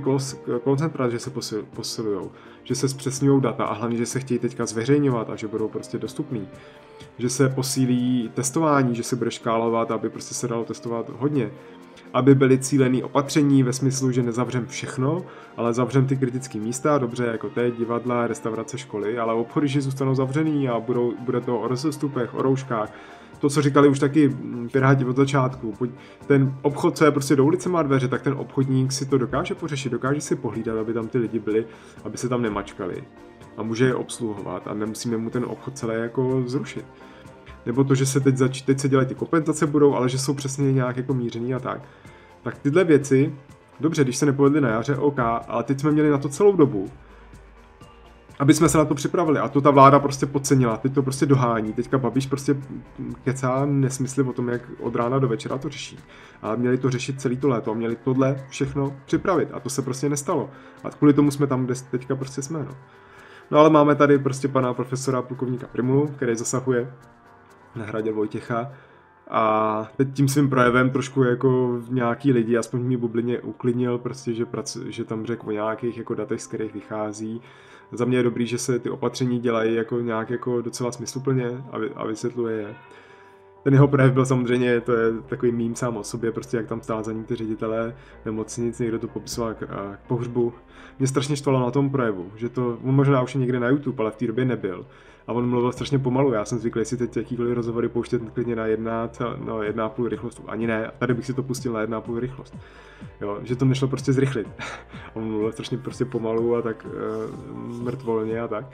[0.64, 2.30] call centra, že se posil, posilují,
[2.64, 5.98] že se zpřesňují data a hlavně, že se chtějí teďka zveřejňovat a že budou prostě
[5.98, 6.48] dostupný.
[7.18, 11.52] Že se posílí testování, že se bude škálovat, aby prostě se dalo testovat hodně
[12.16, 15.26] aby byly cílené opatření ve smyslu, že nezavřem všechno,
[15.58, 20.16] ale zavřem ty kritické místa, dobře, jako teď, divadla, restaurace, školy, ale obchody, že zůstanou
[20.16, 22.92] zavřený a budou, bude to o rozestupech, o rouškách,
[23.40, 25.74] to, co říkali už taky mm, Piráti od začátku,
[26.28, 29.56] ten obchod, co je prostě do ulice má dveře, tak ten obchodník si to dokáže
[29.56, 31.66] pořešit, dokáže si pohlídat, aby tam ty lidi byli,
[32.04, 33.04] aby se tam nemačkali
[33.58, 36.86] a může je obsluhovat a nemusíme mu ten obchod celé jako zrušit
[37.66, 40.34] nebo to, že se teď, zač- teď se dělají ty kompenzace budou, ale že jsou
[40.34, 41.82] přesně nějak jako mířený a tak.
[42.46, 43.36] Tak tyhle věci,
[43.80, 46.92] dobře, když se nepovedly na jaře, OK, ale teď jsme měli na to celou dobu,
[48.40, 49.40] aby jsme se na to připravili.
[49.40, 51.74] A to ta vláda prostě podcenila, teď to prostě dohání.
[51.74, 52.56] Teďka Babiš prostě
[53.24, 56.00] kecá nesmysly o tom, jak od rána do večera to řeší.
[56.42, 59.50] A měli to řešit celý to léto a měli tohle všechno připravit.
[59.54, 60.50] A to se prostě nestalo.
[60.84, 62.60] A kvůli tomu jsme tam, kde teďka prostě jsme.
[62.60, 62.78] No.
[63.52, 66.94] No ale máme tady prostě pana profesora plukovníka Primulu, který zasahuje
[67.76, 68.72] na hradě Vojtěcha.
[69.30, 74.34] A teď tím svým projevem trošku jako nějaký lidi, aspoň v mý bublině uklidnil, prostě,
[74.34, 77.42] že, pracu, že tam řekl o nějakých jako datech, z kterých vychází.
[77.92, 81.78] Za mě je dobrý, že se ty opatření dělají jako nějak jako docela smysluplně a,
[81.96, 82.76] a vysvětluje je.
[83.64, 86.82] Ten jeho projev byl samozřejmě, to je takový mým sám o sobě, prostě jak tam
[86.82, 89.60] stál za ním ty ředitelé nemocnic, někdo to popisoval k,
[89.96, 90.54] k pohřbu.
[91.00, 94.12] Mě strašně štvalo na tom projevu, že to, možná už je někde na YouTube, ale
[94.12, 94.86] v té době nebyl
[95.28, 96.34] a on mluvil strašně pomalu.
[96.34, 99.10] Já jsem zvyklý si teď jakýkoliv rozhovory pouštět klidně na jedna,
[99.46, 100.42] no, jedna půl rychlost.
[100.48, 102.58] Ani ne, tady bych si to pustil na jedna půl rychlost.
[103.22, 104.48] Jo, že to nešlo prostě zrychlit.
[105.14, 108.66] on mluvil strašně prostě pomalu a tak uh, mrtvolně a tak.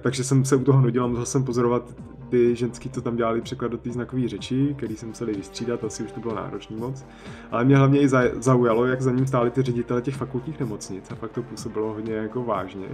[0.00, 1.94] Takže jsem se u toho nudil a musel jsem pozorovat
[2.28, 6.02] ty ženský, co tam dělali překlad do té znakové řeči, který jsem museli vystřídat, asi
[6.02, 7.06] už to bylo náročný moc.
[7.50, 11.14] Ale mě hlavně i zaujalo, jak za ním stáli ty ředitele těch fakultních nemocnic a
[11.14, 12.86] fakt to působilo hodně jako vážně.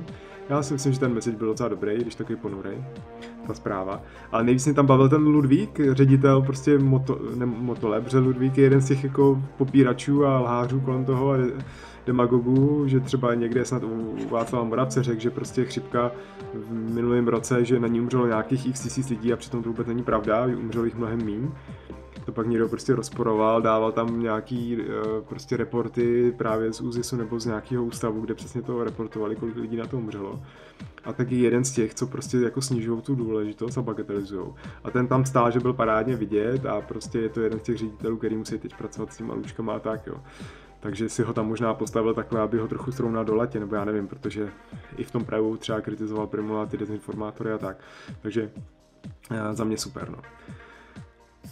[0.48, 2.84] Já si myslím, že ten message byl docela dobrý, když takový ponurej,
[3.46, 4.02] ta zpráva.
[4.32, 8.64] Ale nejvíc mě tam bavil ten Ludvík, ředitel prostě moto, ne, motole, protože Ludvík je
[8.64, 11.36] jeden z těch jako popíračů a lhářů kolem toho a
[12.06, 16.12] demagogů, že třeba někde snad u Václava Moravce řekl, že prostě chřipka
[16.54, 19.86] v minulém roce, že na ní umřelo nějakých x tisíc lidí a přitom to vůbec
[19.86, 21.48] není pravda, umřelo jich mnohem méně
[22.26, 24.82] to pak někdo prostě rozporoval, dával tam nějaký uh,
[25.28, 29.76] prostě reporty právě z ÚZISu nebo z nějakého ústavu, kde přesně to reportovali, kolik lidí
[29.76, 30.42] na to umřelo.
[31.04, 34.46] A taky jeden z těch, co prostě jako snižují tu důležitost a bagatelizují.
[34.84, 37.76] A ten tam stál, že byl parádně vidět a prostě je to jeden z těch
[37.76, 40.20] ředitelů, který musí teď pracovat s těma lůčkama a tak jo.
[40.80, 43.84] Takže si ho tam možná postavil takhle, aby ho trochu srovnal do latě, nebo já
[43.84, 44.52] nevím, protože
[44.96, 47.76] i v tom pravu třeba kritizoval Primula ty dezinformátory a tak.
[48.22, 48.50] Takže
[49.30, 50.18] eh, za mě super, no.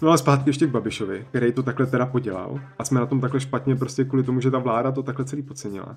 [0.02, 3.20] No a zpátky ještě k Babišovi, který to takhle teda podělal a jsme na tom
[3.20, 5.96] takhle špatně prostě kvůli tomu, že ta vláda to takhle celý podcenila.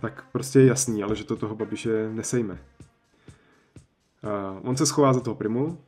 [0.00, 2.58] Tak prostě je jasný, ale že to toho Babiše nesejme.
[4.22, 5.78] Uh, on se schová za toho primu,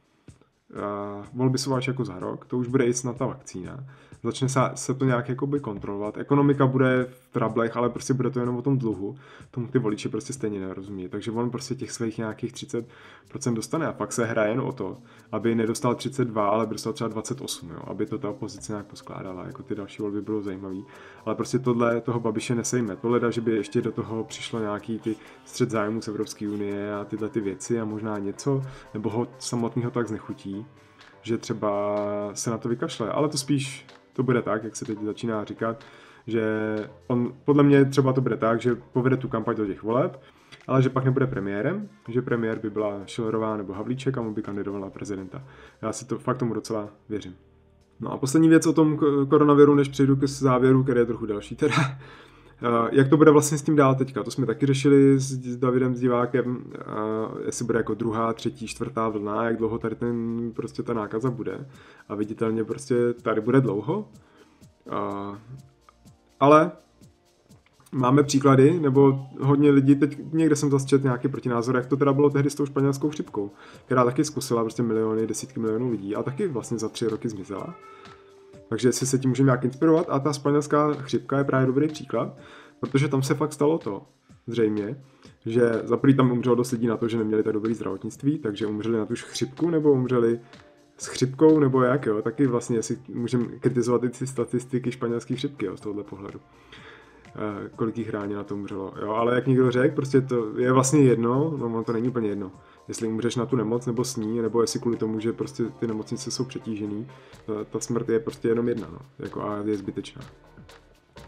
[0.74, 3.84] uh, volby jsou až jako za rok, to už bude i snad ta vakcína
[4.24, 6.18] začne se, se to nějak jakoby kontrolovat.
[6.18, 9.16] Ekonomika bude v trablech, ale prostě bude to jenom o tom dluhu.
[9.50, 11.08] Tomu ty voliči prostě stejně nerozumí.
[11.08, 12.84] Takže on prostě těch svých nějakých 30%
[13.54, 14.98] dostane a pak se hraje jen o to,
[15.32, 17.80] aby nedostal 32, ale dostal třeba 28, jo?
[17.86, 19.46] aby to ta opozice nějak poskládala.
[19.46, 20.80] Jako ty další volby bylo zajímavé.
[21.24, 22.96] Ale prostě tohle toho Babiše nesejme.
[22.96, 27.04] Tohle, že by ještě do toho přišlo nějaký ty střed zájmu z Evropské unie a
[27.04, 28.62] tyhle ty věci a možná něco,
[28.94, 30.63] nebo ho samotného tak znechutí
[31.24, 31.98] že třeba
[32.34, 35.84] se na to vykašle, ale to spíš to bude tak, jak se teď začíná říkat,
[36.26, 36.44] že
[37.06, 40.20] on, podle mě třeba to bude tak, že povede tu kampaň do těch voleb,
[40.66, 44.42] ale že pak nebude premiérem, že premiér by byla Schillerová nebo Havlíček a mu by
[44.42, 45.42] kandidovala prezidenta.
[45.82, 47.36] Já si to fakt tomu docela věřím.
[48.00, 51.56] No a poslední věc o tom koronaviru, než přejdu k závěru, který je trochu další
[51.56, 51.74] teda.
[52.92, 54.22] Jak to bude vlastně s tím dál teďka?
[54.22, 56.64] To jsme taky řešili s Davidem, s divákem,
[57.46, 61.68] jestli bude jako druhá, třetí, čtvrtá vlna, jak dlouho tady ten, prostě ta nákaza bude.
[62.08, 64.08] A viditelně prostě tady bude dlouho.
[66.40, 66.72] Ale
[67.92, 72.12] máme příklady, nebo hodně lidí, teď někde jsem zase četl nějaký protinázor, jak to teda
[72.12, 73.50] bylo tehdy s tou španělskou chřipkou,
[73.86, 77.74] která taky zkusila prostě miliony, desítky milionů lidí a taky vlastně za tři roky zmizela.
[78.74, 82.38] Takže si se tím můžeme nějak inspirovat a ta španělská chřipka je právě dobrý příklad,
[82.80, 84.02] protože tam se fakt stalo to,
[84.46, 85.02] zřejmě,
[85.46, 88.98] že za tam umřelo dost lidí na to, že neměli tak dobrý zdravotnictví, takže umřeli
[88.98, 90.40] na tu chřipku nebo umřeli
[90.96, 95.66] s chřipkou nebo jak, jo, taky vlastně si můžeme kritizovat i ty statistiky španělské chřipky,
[95.66, 96.40] jo, z tohohle pohledu.
[97.36, 100.72] E, kolik jich ráně na to umřelo, jo, ale jak někdo řekl, prostě to je
[100.72, 102.52] vlastně jedno, no to není úplně jedno
[102.88, 105.86] jestli umřeš na tu nemoc nebo s ní, nebo jestli kvůli tomu, že prostě ty
[105.86, 107.06] nemocnice jsou přetížený,
[107.46, 110.22] ta, ta smrt je prostě jenom jedna, no, jako a je zbytečná.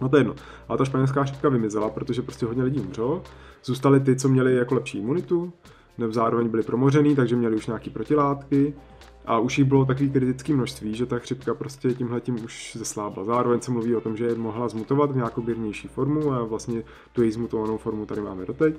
[0.01, 0.35] No to je jedno.
[0.69, 3.23] A ta španělská chřipka vymizela, protože prostě hodně lidí umřelo.
[3.65, 5.53] Zůstali ty, co měli jako lepší imunitu,
[5.99, 8.75] nebo zároveň byli promořený, takže měli už nějaké protilátky.
[9.27, 13.25] A už jich bylo takový kritické množství, že ta chřipka prostě tímhle tím už zeslábla.
[13.25, 17.23] Zároveň se mluví o tom, že mohla zmutovat v nějakou běžnější formu a vlastně tu
[17.23, 18.77] její zmutovanou formu tady máme doteď.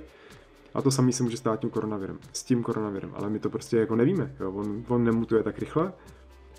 [0.78, 3.78] A to samý se může stát tím koronavirem, s tím koronavirem, ale my to prostě
[3.78, 4.52] jako nevíme, jo.
[4.52, 5.94] On, on nemutuje tak rychle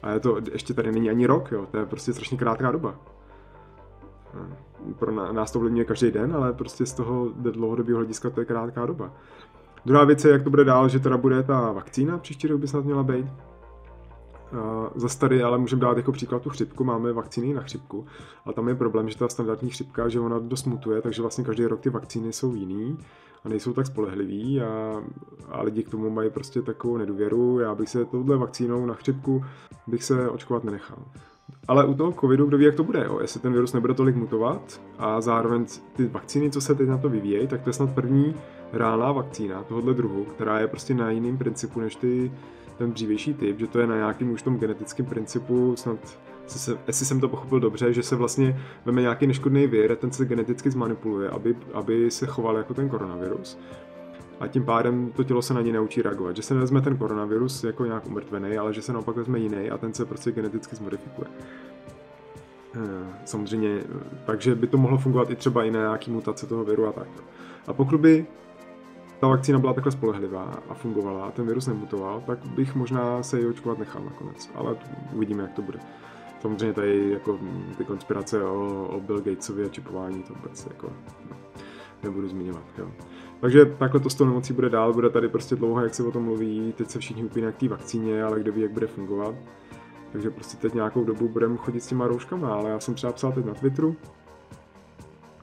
[0.02, 3.00] a je to, ještě tady není ani rok, jo, to je prostě strašně krátká doba.
[4.98, 8.86] Pro nás to ovlivňuje každý den, ale prostě z toho dlouhodobého hlediska to je krátká
[8.86, 9.12] doba.
[9.86, 12.68] Druhá věc je, jak to bude dál, že teda bude ta vakcína, příští rok by
[12.68, 13.26] snad měla být.
[14.94, 18.06] Zase tady ale můžeme dát jako příklad tu chřipku, máme vakcíny na chřipku,
[18.44, 21.66] ale tam je problém, že ta standardní chřipka, že ona dost mutuje, takže vlastně každý
[21.66, 22.98] rok ty vakcíny jsou jiný
[23.44, 25.02] a nejsou tak spolehliví a,
[25.48, 27.60] a lidi k tomu mají prostě takovou nedůvěru.
[27.60, 29.44] Já bych se touhle vakcínou na chřipku
[29.86, 30.98] bych se očkovat nenechal.
[31.68, 33.18] Ale u toho covidu, kdo ví, jak to bude, jo?
[33.20, 37.08] jestli ten virus nebude tolik mutovat a zároveň ty vakcíny, co se teď na to
[37.08, 38.34] vyvíjejí, tak to je snad první
[38.72, 42.32] reálná vakcína tohohle druhu, která je prostě na jiném principu než ty,
[42.78, 47.06] ten dřívější typ, že to je na nějakým už tom genetickém principu snad se, jestli
[47.06, 51.28] jsem to pochopil dobře, že se vlastně veme nějaký neškodný vir, ten se geneticky zmanipuluje,
[51.28, 53.58] aby, aby se choval jako ten koronavirus.
[54.40, 56.36] A tím pádem to tělo se na něj naučí reagovat.
[56.36, 59.78] Že se nevezme ten koronavirus jako nějak umrtvený, ale že se naopak vezme jiný a
[59.78, 61.28] ten se prostě geneticky zmodifikuje.
[62.74, 62.80] Eh,
[63.24, 63.80] samozřejmě,
[64.26, 67.08] takže by to mohlo fungovat i třeba i na nějaký mutace toho viru a tak.
[67.66, 68.26] A pokud by
[69.20, 73.40] ta vakcína byla takhle spolehlivá a fungovala a ten virus nemutoval, tak bych možná se
[73.40, 74.50] ji očkovat nechal nakonec.
[74.54, 74.76] Ale
[75.12, 75.78] uvidíme, jak to bude.
[76.40, 77.38] Samozřejmě tady jako
[77.78, 80.92] ty konspirace o, o Bill Gatesovi a čipování, to vůbec jako
[81.30, 81.36] no,
[82.02, 82.64] nebudu zmiňovat.
[82.78, 82.90] Jo.
[83.40, 86.10] Takže takhle to s tou nemocí bude dál, bude tady prostě dlouho, jak se o
[86.10, 89.34] tom mluví, teď se všichni upínají k té vakcíně, ale kdo ví, jak bude fungovat.
[90.12, 93.32] Takže prostě teď nějakou dobu budeme chodit s těma rouškama, ale já jsem třeba psal
[93.32, 93.96] teď na Twitteru.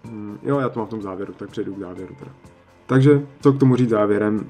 [0.04, 2.32] Hmm, jo, já to mám v tom závěru, tak přejdu k závěru teda.
[2.86, 4.50] Takže co k tomu říct závěrem,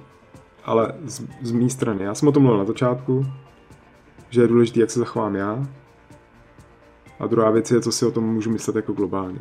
[0.65, 2.03] ale z, z mé strany.
[2.03, 3.25] Já jsem o tom mluvil na začátku,
[4.29, 5.65] že je důležité, jak se zachovám já.
[7.19, 9.39] A druhá věc je, co si o tom můžu myslet jako globálně.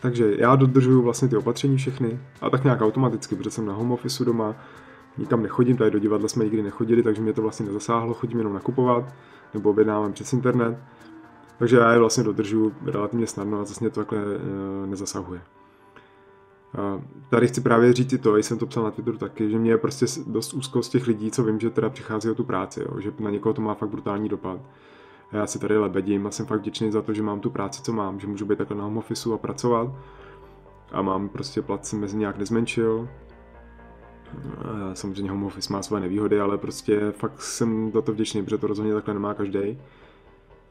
[0.00, 3.92] Takže já dodržuju vlastně ty opatření všechny a tak nějak automaticky, protože jsem na home
[3.92, 4.54] office doma,
[5.18, 8.54] nikam nechodím, tady do divadla jsme nikdy nechodili, takže mě to vlastně nezasáhlo, chodím jenom
[8.54, 9.14] nakupovat
[9.54, 10.78] nebo objednávám přes internet.
[11.58, 15.40] Takže já je vlastně dodržuju relativně snadno a zase mě to takhle e, nezasahuje.
[17.30, 19.78] Tady chci právě říct i to, jsem to psal na Twitteru taky, že mě je
[19.78, 23.00] prostě dost úzkost z těch lidí, co vím, že teda přichází o tu práci, jo,
[23.00, 24.60] že na někoho to má fakt brutální dopad.
[25.32, 27.82] A já si tady lebedím a jsem fakt vděčný za to, že mám tu práci,
[27.82, 29.90] co mám, že můžu být takhle na home office a pracovat.
[30.92, 33.08] A mám prostě plat jsem mezi nějak nezmenšil.
[34.64, 38.58] A samozřejmě home office má své nevýhody, ale prostě fakt jsem za to vděčný, protože
[38.58, 39.78] to rozhodně takhle nemá každý.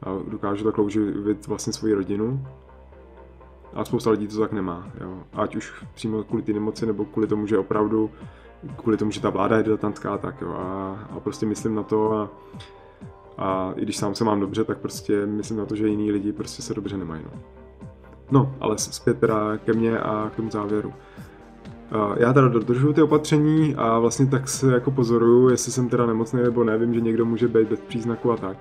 [0.02, 2.46] A dokážu takhle uživit vlastně svoji rodinu.
[3.78, 4.88] A spousta lidí to tak nemá.
[5.00, 5.18] Jo.
[5.32, 8.10] Ať už přímo kvůli té nemoci, nebo kvůli tomu, že opravdu
[8.76, 10.52] kvůli tomu, že ta vláda je diletantská, tak jo.
[10.58, 12.30] A, a prostě myslím na to a,
[13.38, 16.32] a i když sám se mám dobře, tak prostě myslím na to, že jiní lidi
[16.32, 17.22] prostě se dobře nemají.
[17.24, 17.40] No,
[18.30, 20.92] no ale zpět teda ke mně a k tomu závěru.
[22.16, 26.42] Já teda dodržuju ty opatření a vlastně tak se jako pozoruju, jestli jsem teda nemocný
[26.42, 28.56] nebo ne, vím, že někdo může být bez příznaku a tak.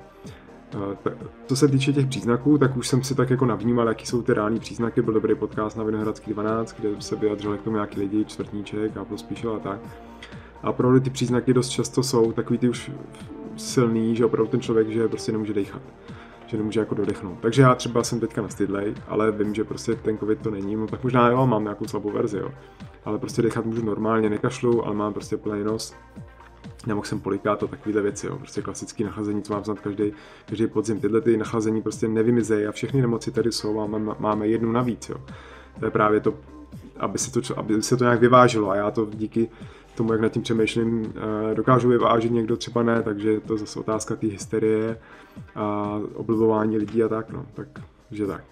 [1.46, 4.34] Co se týče těch příznaků, tak už jsem si tak jako navnímal, jaký jsou ty
[4.34, 5.02] reální příznaky.
[5.02, 9.06] Byl dobrý podcast na Vinohradský 12, kde se vyjadřili k tomu nějaký lidi, čtvrtníček a
[9.16, 9.80] spíšel a tak.
[10.64, 12.92] A opravdu ty příznaky dost často jsou takový ty už
[13.58, 15.82] silný, že opravdu ten člověk, že prostě nemůže dechat
[16.48, 17.40] že nemůže jako dodechnout.
[17.40, 20.76] Takže já třeba jsem teďka na stydlej, ale vím, že prostě ten covid to není,
[20.76, 22.52] no tak možná jo, mám nějakou slabou verzi, jo.
[23.06, 25.96] Ale prostě dechat můžu normálně, nekašlu, ale mám prostě plný nos.
[26.88, 28.38] Nemohl jsem polikát a takovéhle věci, jo.
[28.38, 30.14] prostě klasický nachlazení, co mám znát každý,
[30.50, 31.00] každý podzim.
[31.00, 35.10] Tyhle ty nachlazení prostě nevymizejí a všechny nemoci tady jsou a máme, máme jednu navíc.
[35.10, 35.18] Jo.
[35.80, 36.34] To je právě to,
[37.00, 39.50] aby se to, aby se to nějak vyvážilo a já to díky
[39.96, 41.14] tomu, jak nad tím přemýšlím,
[41.52, 44.98] eh, dokážu vyvážit, někdo třeba ne, takže je to zase otázka té hysterie
[45.56, 47.46] a oblivování lidí a tak, no,
[48.10, 48.44] takže tak.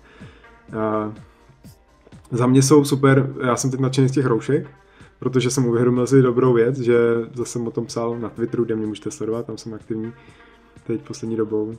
[0.79, 1.13] A
[2.31, 4.67] za mě jsou super, já jsem teď nadšený z těch roušek,
[5.19, 6.97] protože jsem uvědomil si dobrou věc, že
[7.33, 10.13] zase jsem o tom psal na Twitteru, kde mě můžete sledovat, tam jsem aktivní
[10.87, 11.77] teď poslední dobou.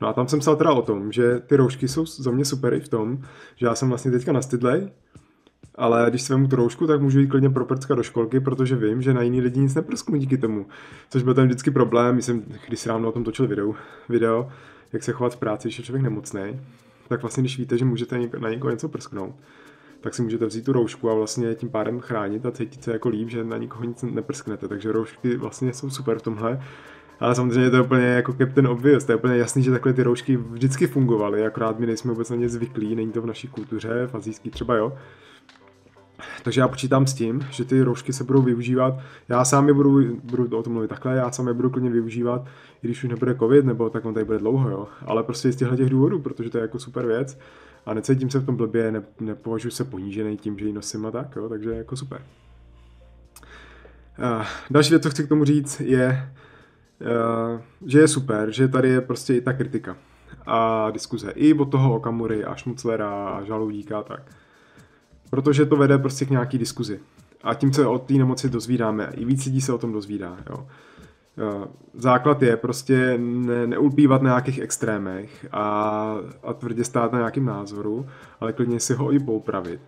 [0.00, 2.74] No a tam jsem psal teda o tom, že ty roušky jsou za mě super
[2.74, 3.18] i v tom,
[3.56, 4.88] že já jsem vlastně teďka nastydlej,
[5.74, 8.76] ale když si vemu tu roušku, tak můžu jít klidně pro prcka do školky, protože
[8.76, 10.66] vím, že na jiný lidi nic neprsknu díky tomu.
[11.10, 13.74] Což byl ten vždycky problém, myslím, když si ráno o tom točil video,
[14.08, 14.48] video,
[14.92, 16.60] jak se chovat v práci, když je člověk nemocný,
[17.08, 19.34] tak vlastně když víte, že můžete na někoho něco prsknout,
[20.02, 23.08] tak si můžete vzít tu roušku a vlastně tím pádem chránit a cítit se jako
[23.08, 24.68] líp, že na nikoho nic neprsknete.
[24.68, 26.60] Takže roušky vlastně jsou super v tomhle.
[27.20, 30.02] Ale samozřejmě to je úplně jako Captain Obvious, to je úplně jasný, že takhle ty
[30.02, 34.06] roušky vždycky fungovaly, akorát my nejsme vůbec na ně zvyklí, není to v naší kultuře,
[34.06, 34.92] v azijský třeba jo.
[36.42, 38.94] Takže já počítám s tím, že ty roušky se budou využívat.
[39.28, 42.44] Já sám je budu, budu o tom mluvit takhle, já sám je budu klidně využívat,
[42.82, 44.88] i když už nebude covid, nebo tak on tady bude dlouho, jo.
[45.06, 47.38] Ale prostě z těchto těch důvodů, protože to je jako super věc
[47.86, 51.10] a necítím se v tom blbě, ne, nepovažuji se ponížený tím, že ji nosím a
[51.10, 52.22] tak, jo, takže jako super.
[54.18, 56.32] Uh, další věc, co chci k tomu říct, je,
[57.00, 59.96] uh, že je super, že tady je prostě i ta kritika
[60.46, 64.22] a diskuze i od toho Okamury a Šmuclera a Žaloudíka a tak
[65.32, 67.00] protože to vede prostě k nějaký diskuzi.
[67.42, 69.12] A tím se o té nemoci dozvídáme.
[69.16, 70.36] I víc lidí se o tom dozvídá.
[70.50, 70.66] Jo.
[71.94, 78.06] Základ je prostě ne, neulpívat na nějakých extrémech a, a tvrdě stát na nějakém názoru,
[78.40, 79.80] ale klidně si ho i poupravit.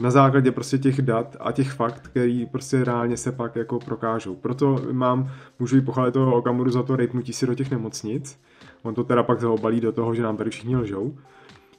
[0.00, 4.34] Na základě prostě těch dat a těch fakt, který prostě reálně se pak jako prokážou.
[4.34, 8.40] Proto mám, můžu i pochválit toho Okamuru za to rejpnutí si do těch nemocnic.
[8.82, 11.14] On to teda pak zaobalí do toho, že nám tady všichni lžou.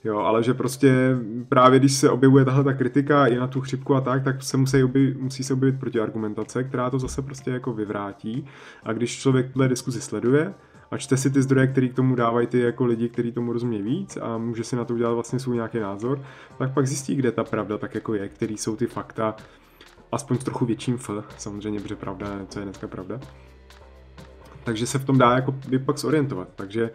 [0.03, 1.17] Jo, ale že prostě
[1.49, 4.57] právě když se objevuje tahle ta kritika i na tu chřipku a tak, tak se
[4.57, 8.45] musí, objevit, musí se objevit protiargumentace, která to zase prostě jako vyvrátí.
[8.83, 10.53] A když člověk tuhle diskuzi sleduje
[10.91, 13.81] a čte si ty zdroje, které k tomu dávají ty jako lidi, kteří tomu rozumí
[13.81, 16.21] víc a může si na to udělat vlastně svůj nějaký názor,
[16.57, 19.35] tak pak zjistí, kde ta pravda tak jako je, který jsou ty fakta,
[20.11, 23.19] aspoň s trochu větším F, samozřejmě, protože pravda, co je dneska pravda.
[24.63, 26.47] Takže se v tom dá jako pak zorientovat.
[26.55, 26.89] Takže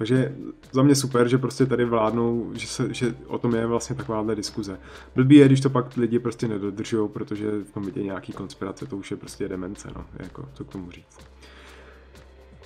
[0.00, 0.36] takže
[0.72, 4.34] za mě super, že prostě tady vládnou, že, se, že o tom je vlastně takováhle
[4.34, 4.78] diskuze.
[5.14, 8.96] Blbý je, když to pak lidi prostě nedodržují, protože v tom vidějí nějaký konspirace, to
[8.96, 11.18] už je prostě demence, no, jako, co k tomu říct.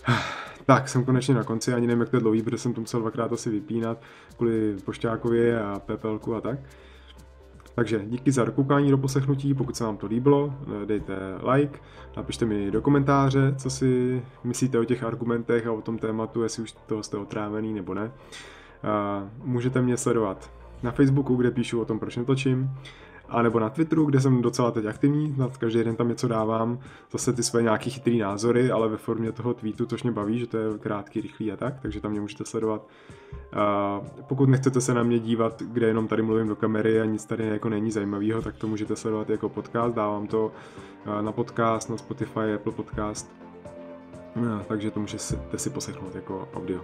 [0.66, 3.00] Tak, jsem konečně na konci, ani nevím, jak to je dlouhý, protože jsem to musel
[3.00, 4.02] dvakrát asi vypínat
[4.36, 6.58] kvůli Pošťákovi a Pepelku a tak.
[7.74, 10.54] Takže díky za dokoukání do poslechnutí, pokud se vám to líbilo,
[10.84, 11.14] dejte
[11.52, 11.78] like,
[12.16, 16.62] napište mi do komentáře, co si myslíte o těch argumentech a o tom tématu, jestli
[16.62, 18.12] už toho jste otrávený nebo ne.
[19.44, 20.50] Můžete mě sledovat
[20.82, 22.70] na Facebooku, kde píšu o tom, proč netočím,
[23.28, 26.78] a nebo na Twitteru, kde jsem docela teď aktivní, každý den tam něco dávám,
[27.12, 30.46] zase ty své nějaký chytrý názory, ale ve formě toho tweetu, což mě baví, že
[30.46, 32.86] to je krátký, rychlý a tak, takže tam mě můžete sledovat.
[33.52, 37.24] A pokud nechcete se na mě dívat, kde jenom tady mluvím do kamery a nic
[37.24, 40.52] tady jako není zajímavého, tak to můžete sledovat jako podcast, dávám to
[41.20, 43.32] na podcast, na Spotify, Apple Podcast,
[44.68, 46.80] takže to můžete si poslechnout jako audio.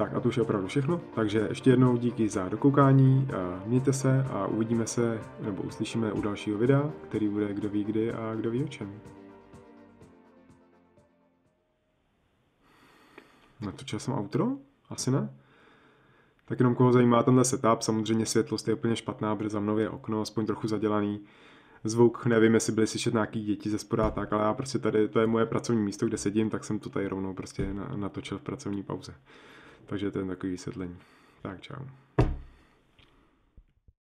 [0.00, 3.28] Tak a to už je opravdu všechno, takže ještě jednou díky za dokoukání,
[3.66, 8.12] mějte se a uvidíme se nebo uslyšíme u dalšího videa, který bude kdo ví kdy
[8.12, 9.00] a kdo ví o čem.
[13.60, 14.52] Natočil jsem outro?
[14.88, 15.34] Asi ne?
[16.44, 19.88] Tak jenom koho zajímá tenhle setup, samozřejmě světlost je úplně špatná, protože za mnou je
[19.88, 21.20] okno, aspoň trochu zadělaný.
[21.84, 25.20] Zvuk, nevím, jestli byly slyšet nějaký děti ze spoda tak, ale já prostě tady, to
[25.20, 28.82] je moje pracovní místo, kde sedím, tak jsem to tady rovnou prostě natočil v pracovní
[28.82, 29.14] pauze.
[29.90, 30.96] Takže to je takový vysvětlení.
[31.42, 31.84] Tak čau.